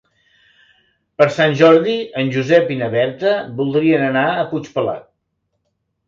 Per 1.21 1.25
Sant 1.33 1.51
Jordi 1.59 1.91
en 2.21 2.31
Josep 2.35 2.71
i 2.75 2.77
na 2.79 2.87
Berta 2.95 3.33
voldrien 3.59 4.07
anar 4.07 4.23
a 4.39 4.47
Puigpelat. 4.55 5.05